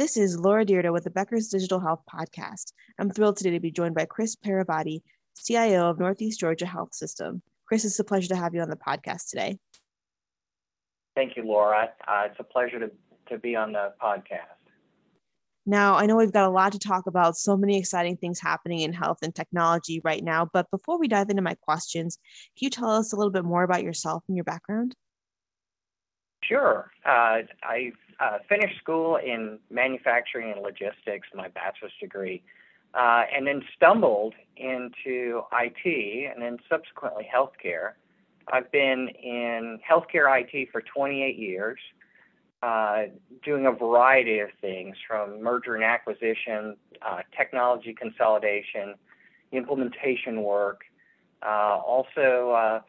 [0.00, 2.72] This is Laura Dyrda with the Becker's Digital Health Podcast.
[2.98, 5.02] I'm thrilled today to be joined by Chris Paravate,
[5.38, 7.42] CIO of Northeast Georgia Health System.
[7.66, 9.58] Chris, it's a pleasure to have you on the podcast today.
[11.14, 11.90] Thank you, Laura.
[12.08, 12.90] Uh, it's a pleasure to,
[13.28, 14.56] to be on the podcast.
[15.66, 18.80] Now, I know we've got a lot to talk about, so many exciting things happening
[18.80, 20.48] in health and technology right now.
[20.50, 22.16] But before we dive into my questions,
[22.56, 24.94] can you tell us a little bit more about yourself and your background?
[26.50, 26.90] Sure.
[27.06, 32.42] Uh, I uh, finished school in manufacturing and logistics, my bachelor's degree,
[32.92, 37.92] uh, and then stumbled into IT and then subsequently healthcare.
[38.52, 41.78] I've been in healthcare IT for 28 years
[42.64, 43.04] uh,
[43.44, 48.96] doing a variety of things from merger and acquisition, uh, technology consolidation,
[49.52, 50.80] implementation work,
[51.46, 52.80] uh, also uh,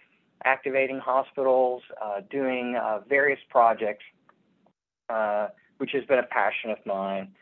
[0.46, 4.04] activating hospitals, uh, doing uh, various projects,
[5.10, 7.34] uh, which has been a passion of mine.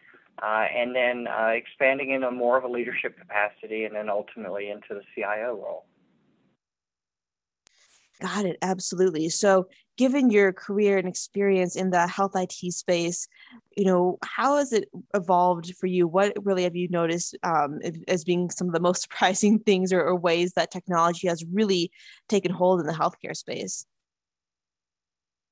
[0.41, 5.02] Uh, and then expanding into more of a leadership capacity, and then ultimately into the
[5.14, 5.86] CIO role.
[8.22, 8.58] Got it.
[8.61, 9.28] Absolutely.
[9.28, 9.67] So,
[10.00, 13.28] given your career and experience in the health IT space,
[13.75, 16.08] you know, how has it evolved for you?
[16.08, 20.02] What really have you noticed um, as being some of the most surprising things or,
[20.02, 21.91] or ways that technology has really
[22.30, 23.86] taken hold in the healthcare space?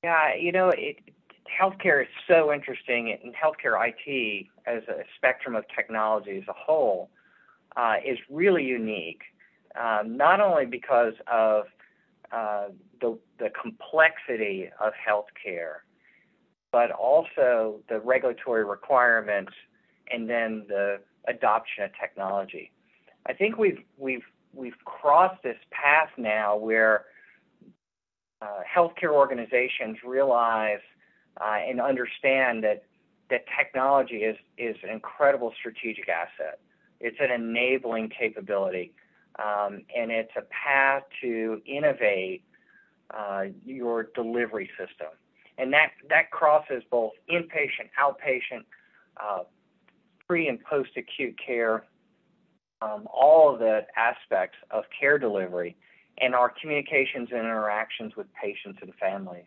[0.02, 0.96] Yeah, you know, it,
[1.62, 7.10] healthcare is so interesting, and healthcare IT as a spectrum of technology as a whole
[7.76, 9.24] uh, is really unique.
[9.78, 11.66] Um, not only because of
[12.32, 12.68] uh,
[13.02, 15.78] the, the complexity of healthcare,
[16.72, 19.54] but also the regulatory requirements
[20.12, 22.72] and then the adoption of technology.
[23.26, 24.24] I think we've we've
[24.54, 27.06] we've crossed this path now where
[28.42, 30.80] uh, healthcare organizations realize
[31.42, 32.84] uh, and understand that
[33.30, 36.60] that technology is is an incredible strategic asset.
[37.00, 38.94] It's an enabling capability
[39.40, 42.44] um, and it's a path to innovate
[43.16, 45.08] uh, your delivery system.
[45.58, 48.64] And that, that crosses both inpatient, outpatient,
[49.22, 49.44] uh,
[50.28, 51.86] pre and post acute care,
[52.82, 55.76] um, all of the aspects of care delivery,
[56.20, 59.46] and our communications and interactions with patients and families.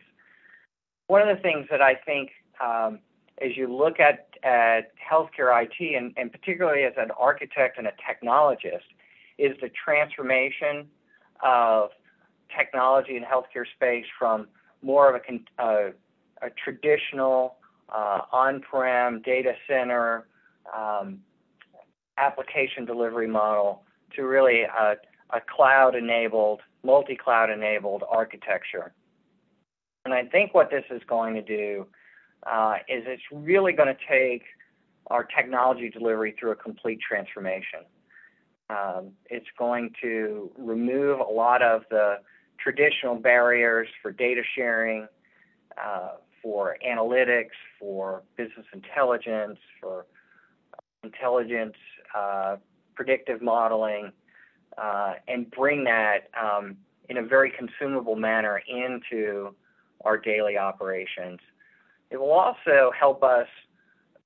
[1.07, 2.99] One of the things that I think um,
[3.41, 7.91] as you look at, at healthcare IT, and, and particularly as an architect and a
[7.91, 8.87] technologist,
[9.37, 10.87] is the transformation
[11.43, 11.89] of
[12.57, 14.47] technology and healthcare space from
[14.81, 15.21] more of
[15.59, 15.63] a,
[16.41, 17.55] a, traditional
[17.89, 20.27] uh, on-prem data center
[20.75, 21.19] um,
[22.17, 23.83] application delivery model
[24.15, 24.95] to really a,
[25.31, 28.93] a cloud-enabled, multi-cloud enabled architecture.
[30.05, 31.85] And I think what this is going to do
[32.51, 34.43] uh, is it's really going to take
[35.07, 37.81] our technology delivery through a complete transformation.
[38.69, 42.15] Um, it's going to remove a lot of the
[42.61, 45.07] traditional barriers for data sharing,
[45.81, 46.11] uh,
[46.41, 50.05] for analytics, for business intelligence, for
[51.03, 51.75] intelligence,
[52.15, 52.57] uh,
[52.95, 54.11] predictive modeling,
[54.77, 56.77] uh, and bring that um,
[57.09, 59.55] in a very consumable manner into
[60.05, 61.39] our daily operations.
[62.09, 63.47] It will also help us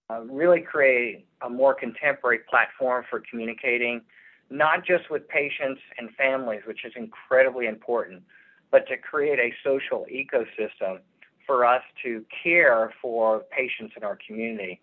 [0.09, 4.01] uh, really create a more contemporary platform for communicating
[4.49, 8.23] not just with patients and families, which is incredibly important,
[8.71, 10.99] but to create a social ecosystem
[11.45, 14.81] for us to care for patients in our community.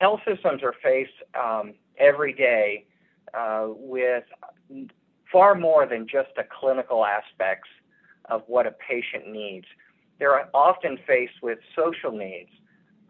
[0.00, 2.86] Health systems are faced um, every day
[3.34, 4.24] uh, with
[5.30, 7.68] far more than just the clinical aspects
[8.26, 9.66] of what a patient needs.
[10.18, 12.50] They're often faced with social needs,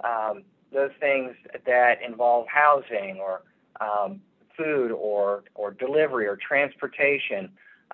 [0.05, 1.35] um, those things
[1.67, 3.43] that involve housing or
[3.81, 4.21] um,
[4.57, 7.51] food or, or delivery or transportation,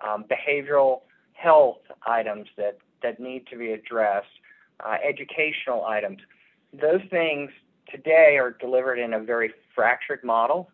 [0.06, 1.00] um, behavioral
[1.32, 4.26] health items that, that need to be addressed,
[4.84, 6.18] uh, educational items.
[6.72, 7.50] Those things
[7.90, 10.70] today are delivered in a very fractured model.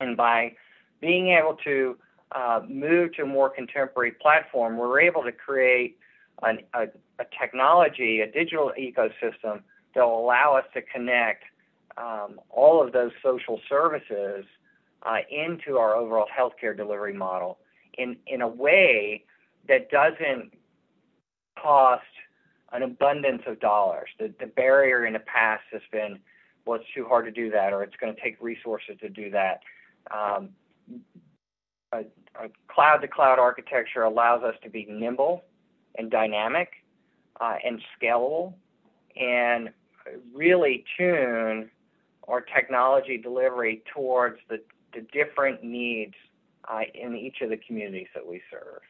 [0.00, 0.52] And by
[1.00, 1.96] being able to
[2.32, 5.98] uh, move to a more contemporary platform, we're able to create
[6.42, 6.84] an, a,
[7.18, 9.62] a, technology, a digital ecosystem
[9.94, 11.44] that will allow us to connect
[11.96, 14.44] um, all of those social services
[15.04, 17.58] uh, into our overall healthcare delivery model
[17.98, 19.24] in, in a way
[19.68, 20.52] that doesn't
[21.60, 22.02] cost
[22.72, 24.08] an abundance of dollars.
[24.18, 26.18] The, the barrier in the past has been,
[26.64, 29.30] well, it's too hard to do that, or it's going to take resources to do
[29.30, 29.60] that.
[30.10, 30.50] Um,
[31.92, 32.04] a,
[32.68, 35.44] cloud to cloud architecture allows us to be nimble
[35.96, 36.70] and dynamic
[37.40, 38.54] uh, and scalable
[39.20, 39.70] and
[40.34, 41.70] really tune
[42.28, 44.58] our technology delivery towards the,
[44.94, 46.14] the different needs
[46.68, 48.80] uh, in each of the communities that we serve.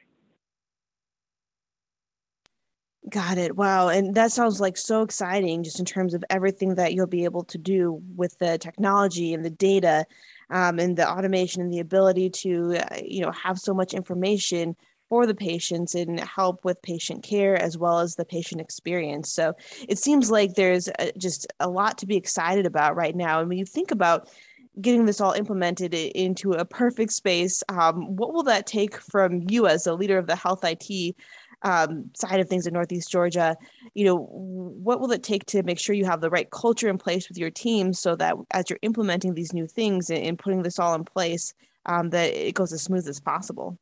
[3.11, 3.57] Got it.
[3.57, 3.89] Wow.
[3.89, 7.43] And that sounds like so exciting just in terms of everything that you'll be able
[7.45, 10.07] to do with the technology and the data
[10.51, 14.77] um, and the automation and the ability to, uh, you know, have so much information
[15.09, 19.33] for the patients and help with patient care as well as the patient experience.
[19.33, 19.53] So
[19.89, 23.41] it seems like there's a, uh, just a lot to be excited about right now.
[23.41, 24.31] And when you think about
[24.81, 29.67] getting this all implemented into a perfect space, um, what will that take from you
[29.67, 31.15] as a leader of the health IT
[31.63, 33.57] um, side of things in Northeast Georgia,
[33.95, 36.99] you know, what will it take to make sure you have the right culture in
[36.99, 40.63] place with your team so that as you're implementing these new things and, and putting
[40.63, 41.55] this all in place,
[41.87, 43.79] um, that it goes as smooth as possible?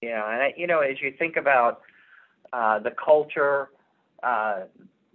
[0.00, 1.82] Yeah, and you know, as you think about
[2.52, 3.68] uh, the culture,
[4.22, 4.60] uh,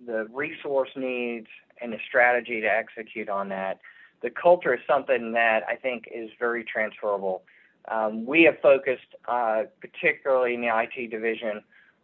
[0.06, 1.48] the resource needs,
[1.82, 3.80] and the strategy to execute on that,
[4.22, 7.44] the culture is something that I think is very transferable.
[7.90, 11.62] Um, we have focused, uh, particularly in the IT division,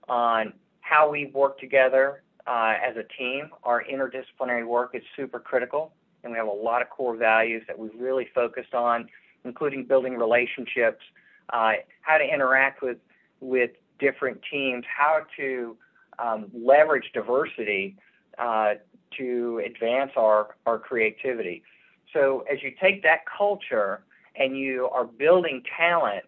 [0.07, 3.49] on how we work together uh, as a team.
[3.63, 5.93] Our interdisciplinary work is super critical,
[6.23, 9.07] and we have a lot of core values that we've really focused on,
[9.45, 11.03] including building relationships,
[11.51, 12.97] uh, how to interact with
[13.39, 15.75] with different teams, how to
[16.19, 17.95] um, leverage diversity
[18.37, 18.73] uh,
[19.17, 21.63] to advance our, our creativity.
[22.13, 24.03] So as you take that culture
[24.35, 26.23] and you are building talent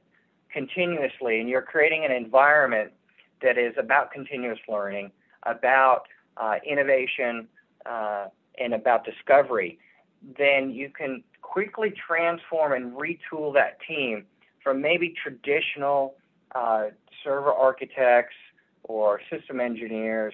[0.52, 2.92] continuously and you're creating an environment
[3.42, 5.12] that is about continuous learning,
[5.44, 6.04] about
[6.38, 7.48] uh, innovation,
[7.86, 8.28] uh,
[8.60, 9.80] and about discovery,
[10.38, 14.26] then you can quickly transform and retool that team
[14.64, 16.16] from maybe traditional
[16.56, 16.86] uh,
[17.24, 18.36] server architects
[18.84, 20.34] or system engineers,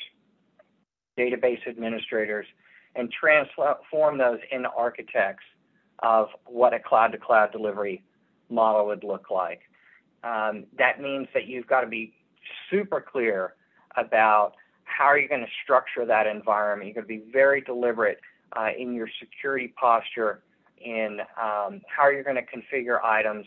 [1.17, 2.45] database administrators,
[2.95, 5.43] and transform those into architects
[5.99, 8.03] of what a cloud to cloud delivery
[8.49, 9.61] model would look like.
[10.23, 12.13] Um, that means that you've got to be
[12.69, 13.53] super clear
[13.95, 14.53] about
[14.83, 16.87] how are you going to structure that environment.
[16.87, 18.19] You're going to be very deliberate
[18.55, 20.41] uh, in your security posture,
[20.83, 23.45] in um, how you're going to configure items,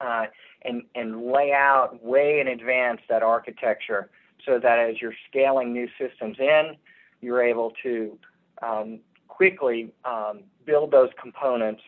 [0.00, 0.24] uh,
[0.62, 4.10] and, and lay out way in advance that architecture
[4.44, 6.76] so that as you're scaling new systems in,
[7.20, 8.18] you're able to
[8.62, 11.82] um, quickly um, build those components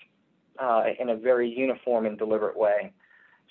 [0.58, 2.92] uh, in a very uniform and deliberate way.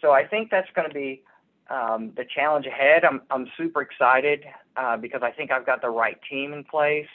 [0.01, 1.23] So I think that's going to be
[1.69, 3.03] um, the challenge ahead.
[3.03, 4.45] I'm, I'm super excited
[4.77, 7.07] uh, because I think I've got the right team in place,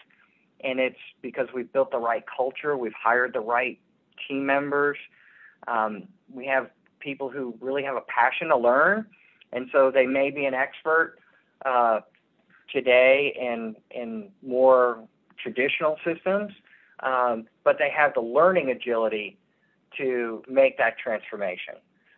[0.63, 3.79] and it's because we've built the right culture, we've hired the right
[4.29, 4.99] team members.
[5.67, 6.71] Um, we have
[7.01, 9.07] people who really have a passion to learn,
[9.53, 11.19] and so they may be an expert
[11.65, 12.01] uh,
[12.73, 15.07] today in in more
[15.39, 16.53] traditional systems,
[17.01, 19.37] um, but they have the learning agility
[19.99, 21.75] to make that transformation.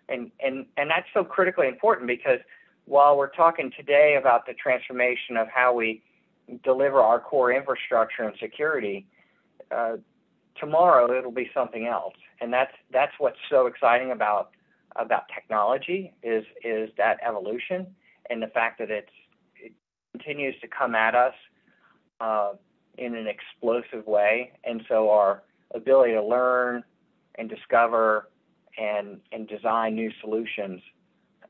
[0.08, 2.38] And, and, and that's so critically important because
[2.84, 6.02] while we're talking today about the transformation of how we
[6.62, 9.06] deliver our core infrastructure and security,
[9.72, 9.96] uh,
[10.60, 12.14] tomorrow it'll be something else.
[12.40, 14.50] And that's, that's what's so exciting about,
[14.94, 17.86] about technology is, is that evolution
[18.30, 19.25] and the fact that it's, it
[20.16, 21.34] continues to come at us
[22.20, 22.52] uh,
[22.98, 24.52] in an explosive way.
[24.64, 25.42] And so our
[25.74, 26.82] ability to learn
[27.36, 28.28] and discover
[28.78, 30.80] and, and design new solutions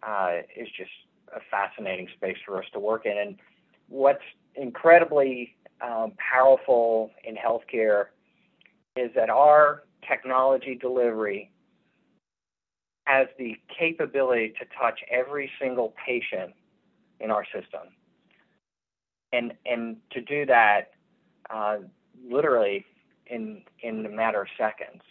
[0.02, 0.90] uh, is just
[1.34, 3.16] a fascinating space for us to work in.
[3.16, 3.36] And
[3.88, 4.22] what's
[4.54, 8.06] incredibly um, powerful in healthcare
[8.96, 11.50] is that our technology delivery
[13.04, 16.52] has the capability to touch every single patient
[17.20, 17.92] in our system.
[19.36, 20.92] And, and to do that
[21.50, 21.78] uh,
[22.28, 22.84] literally
[23.26, 25.02] in in a matter of seconds.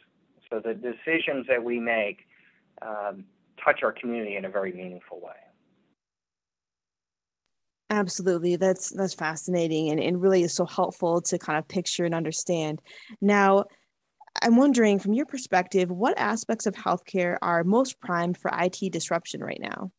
[0.49, 2.27] So the decisions that we make
[2.81, 3.25] um,
[3.63, 5.33] touch our community in a very meaningful way.
[7.89, 8.55] Absolutely.
[8.55, 12.81] That's that's fascinating and, and really is so helpful to kind of picture and understand.
[13.21, 13.65] Now,
[14.41, 19.41] I'm wondering from your perspective, what aspects of healthcare are most primed for IT disruption
[19.41, 19.91] right now?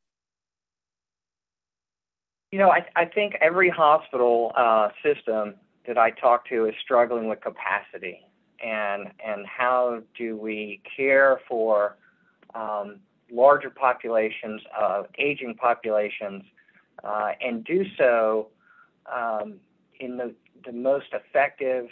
[2.53, 5.55] You know, I, I think every hospital uh, system
[5.87, 8.21] that I talk to is struggling with capacity
[8.65, 11.97] and and how do we care for
[12.55, 13.01] um,
[13.31, 16.45] larger populations of aging populations
[17.05, 18.49] uh, and do so
[19.13, 19.57] um,
[20.01, 20.35] in the,
[20.65, 21.87] the most effective,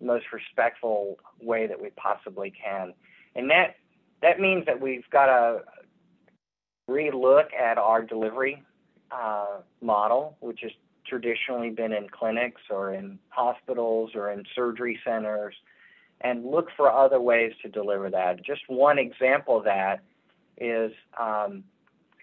[0.00, 2.92] most respectful way that we possibly can.
[3.34, 3.76] And that
[4.20, 5.62] that means that we've got to
[6.88, 8.62] relook at our delivery
[9.12, 10.72] uh, model, which has
[11.06, 15.54] traditionally been in clinics or in hospitals or in surgery centers
[16.20, 18.44] and look for other ways to deliver that.
[18.44, 20.00] Just one example of that
[20.56, 21.64] is um,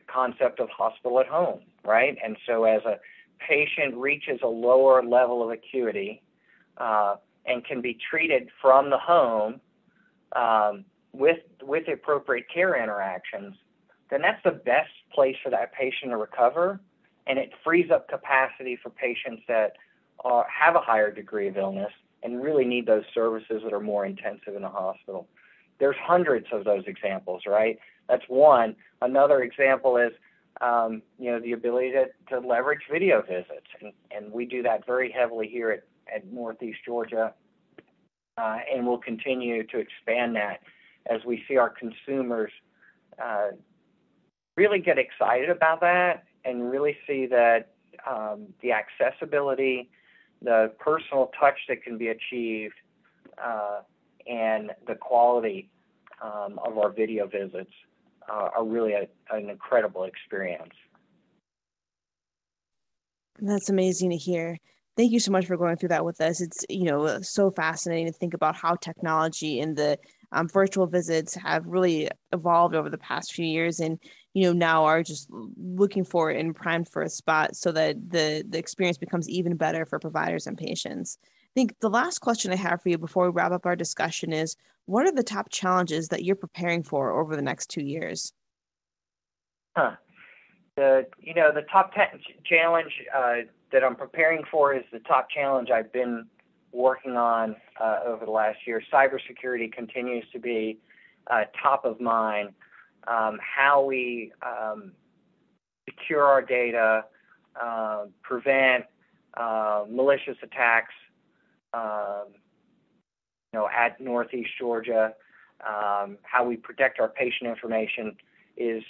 [0.07, 2.17] concept of hospital at home, right?
[2.23, 2.99] And so as a
[3.39, 6.21] patient reaches a lower level of acuity
[6.77, 7.15] uh,
[7.45, 9.59] and can be treated from the home
[10.35, 13.55] um, with with appropriate care interactions,
[14.09, 16.79] then that's the best place for that patient to recover,
[17.27, 19.73] and it frees up capacity for patients that
[20.23, 21.91] have a higher degree of illness
[22.23, 25.27] and really need those services that are more intensive in the hospital.
[25.79, 27.79] There's hundreds of those examples, right?
[28.09, 28.75] That's one.
[29.01, 30.11] Another example is,
[30.59, 34.85] um, you know, the ability to, to leverage video visits, and, and we do that
[34.85, 37.33] very heavily here at, at Northeast Georgia,
[38.37, 40.59] uh, and we'll continue to expand that
[41.09, 42.51] as we see our consumers
[43.23, 43.49] uh,
[44.59, 47.71] really get excited about that and really see that
[48.05, 49.89] um, the accessibility
[50.41, 52.75] the personal touch that can be achieved,
[53.43, 53.81] uh,
[54.27, 55.69] and the quality
[56.21, 57.71] um, of our video visits
[58.29, 60.73] uh, are really a, an incredible experience.
[63.39, 64.57] That's amazing to hear.
[64.97, 66.41] Thank you so much for going through that with us.
[66.41, 69.97] It's you know so fascinating to think about how technology and the
[70.31, 73.99] um, virtual visits have really evolved over the past few years, and
[74.33, 78.43] you know now are just looking for and primed for a spot so that the
[78.47, 82.55] the experience becomes even better for providers and patients i think the last question i
[82.55, 84.55] have for you before we wrap up our discussion is
[84.85, 88.33] what are the top challenges that you're preparing for over the next two years
[89.75, 89.91] huh.
[90.75, 92.07] the you know the top ten
[92.45, 93.37] challenge uh,
[93.71, 96.25] that i'm preparing for is the top challenge i've been
[96.71, 100.79] working on uh, over the last year cybersecurity continues to be
[101.27, 102.49] uh, top of mind
[103.07, 104.91] um, how we um,
[105.89, 107.05] secure our data,
[107.61, 108.85] uh, prevent
[109.35, 110.93] uh, malicious attacks,
[111.73, 112.27] um,
[113.51, 115.13] you know, at Northeast Georgia,
[115.65, 118.15] um, how we protect our patient information
[118.57, 118.83] is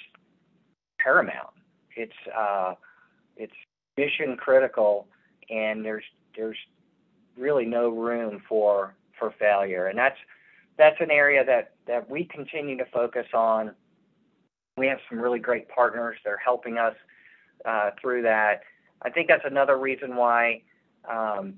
[1.00, 1.50] paramount.
[1.96, 2.76] It's uh,
[3.38, 3.54] it's
[3.98, 5.08] mission critical,
[5.50, 6.04] and there's
[6.36, 6.58] there's
[7.39, 10.17] really no room for for failure, and that's
[10.77, 13.72] that's an area that that we continue to focus on
[14.77, 16.96] we have some really great partners that are helping us
[17.65, 18.62] uh, through that.
[19.01, 20.62] I think that's another reason why
[21.10, 21.55] um,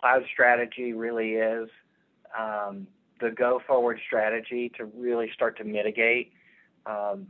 [0.00, 1.68] cloud strategy really is
[2.38, 2.86] um,
[3.20, 6.32] the go forward strategy to really start to mitigate
[6.84, 7.28] um,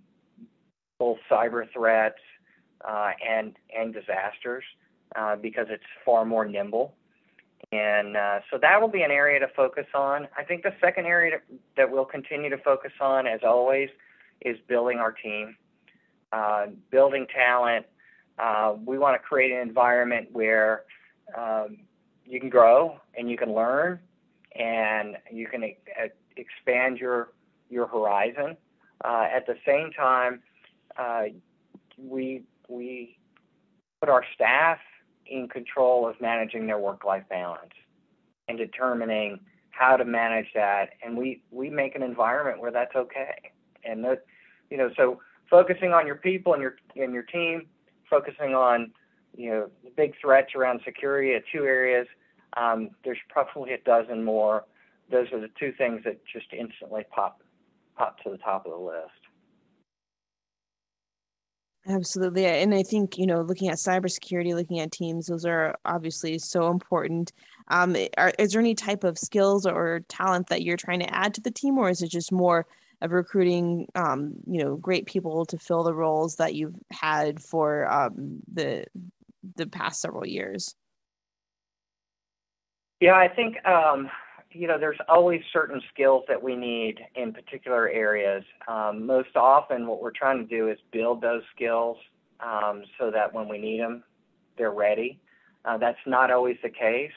[0.99, 2.19] both cyber threats
[2.89, 4.65] uh, and and disasters
[5.15, 6.95] uh, because it's far more nimble.
[7.71, 10.29] And uh, so that will be an area to focus on.
[10.37, 11.43] I think the second area to,
[11.77, 13.89] that we'll continue to focus on, as always,
[14.43, 15.57] is building our team,
[16.33, 17.87] uh, building talent.
[18.39, 20.85] Uh, we want to create an environment where
[21.37, 21.79] um,
[22.27, 24.01] you can grow and you can learn
[24.57, 25.79] and you can e-
[26.37, 27.31] expand your
[27.71, 28.57] your horizon.
[29.05, 30.41] Uh, at the same time,
[30.97, 31.25] uh,
[31.99, 33.17] we we
[34.01, 34.79] put our staff
[35.33, 37.73] in control of managing their work-life balance
[38.49, 43.53] and determining how to manage that, and we we make an environment where that's okay.
[43.85, 44.25] And that
[44.71, 45.21] you know, so
[45.51, 47.67] focusing on your people and your and your team,
[48.09, 48.93] focusing on
[49.37, 52.07] you know the big threats around security at two areas.
[52.57, 54.65] Um, there's probably a dozen more.
[55.11, 57.43] Those are the two things that just instantly pop
[57.97, 59.22] pop to the top of the list.
[61.89, 62.47] Absolutely.
[62.47, 66.71] And I think, you know, looking at cybersecurity, looking at teams, those are obviously so
[66.71, 67.33] important.
[67.69, 71.35] Um, are, is there any type of skills or talent that you're trying to add
[71.35, 72.67] to the team, or is it just more
[73.03, 77.91] of recruiting um, you know great people to fill the roles that you've had for
[77.93, 78.87] um, the
[79.57, 80.77] the past several years
[83.01, 84.09] yeah i think um,
[84.53, 88.45] you know there's always certain skills that we need in particular areas.
[88.69, 91.97] Um, most often what we're trying to do is build those skills
[92.41, 94.05] um, so that when we need them
[94.57, 95.19] they're ready.
[95.65, 97.13] Uh, that's not always the case.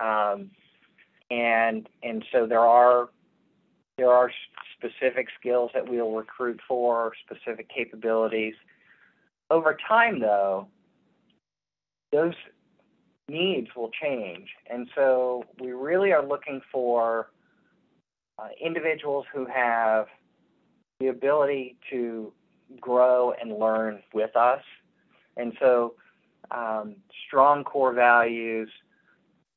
[0.00, 0.50] Um,
[1.30, 3.08] and and so there are
[3.98, 4.30] there are
[4.76, 8.54] specific skills that we'll recruit for, specific capabilities.
[9.50, 10.66] Over time, though,
[12.10, 12.34] those
[13.28, 14.48] needs will change.
[14.70, 17.30] And so we really are looking for
[18.38, 20.06] uh, individuals who have
[21.00, 22.32] the ability to
[22.80, 24.62] grow and learn with us.
[25.36, 25.94] And so
[26.50, 28.70] um, strong core values,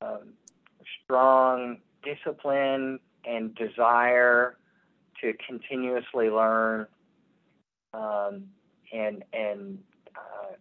[0.02, 0.34] um,
[1.04, 4.58] strong discipline and desire
[5.22, 6.88] to continuously learn
[7.94, 8.44] um,
[8.94, 9.80] and and
[10.16, 10.54] uh,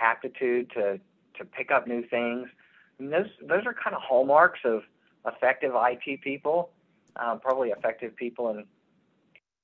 [0.00, 1.00] aptitude to
[1.40, 2.48] to pick up new things.
[2.98, 4.82] And those those are kind of hallmarks of
[5.26, 6.70] effective IT people,
[7.16, 8.64] um, probably effective people in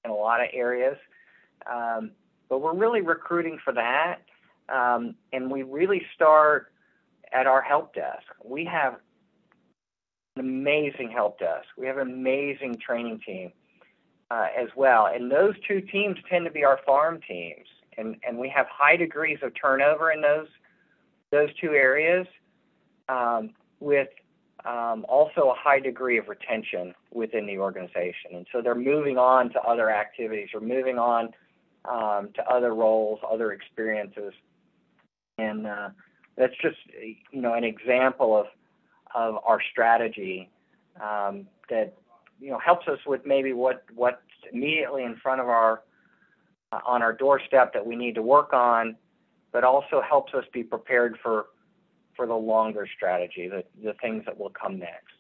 [0.05, 0.97] in a lot of areas.
[1.71, 2.13] Um,
[2.49, 4.19] but we're really recruiting for that,
[4.69, 6.73] um, and we really start
[7.33, 8.25] at our help desk.
[8.45, 8.95] We have
[10.37, 11.67] an amazing help desk.
[11.77, 13.53] We have an amazing training team
[14.31, 17.67] uh, as well, and those two teams tend to be our farm teams,
[17.99, 20.49] and and we have high degrees of turnover in those
[21.31, 22.27] those two areas,
[23.09, 24.09] um, with
[24.65, 28.33] um, also a high degree of retention within the organization.
[28.35, 31.31] And so they're moving on to other activities or moving on
[31.85, 34.33] um, to other roles, other experiences.
[35.39, 35.91] And uh,
[36.37, 36.79] that's just,
[37.31, 38.47] you know, an example of,
[39.15, 40.51] of our strategy
[41.01, 41.95] um, that,
[42.41, 44.19] you know, helps us with maybe what, what's
[44.53, 45.83] immediately in front of our,
[46.73, 48.97] uh, on our doorstep that we need to work on,
[49.57, 51.47] but also helps us be prepared for
[52.15, 55.15] for the longer strategy, the, the things that will come next.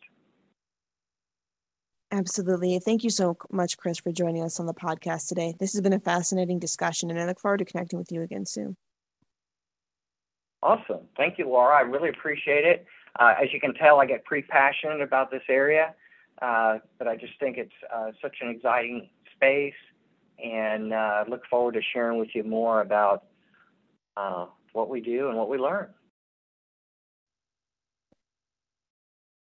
[2.12, 2.78] Absolutely.
[2.78, 5.55] Thank you so much, Chris, for joining us on the podcast today.
[5.59, 8.45] This has been a fascinating discussion, and I look forward to connecting with you again
[8.45, 8.76] soon.
[10.62, 11.09] Awesome.
[11.16, 11.75] Thank you, Laura.
[11.75, 12.85] I really appreciate it.
[13.19, 15.95] Uh, as you can tell, I get pretty passionate about this area,
[16.43, 19.81] uh, but I just think it's uh, such an exciting space,
[20.45, 23.25] and uh, look forward to sharing with you more about
[24.16, 25.88] uh, what we do and what we learn.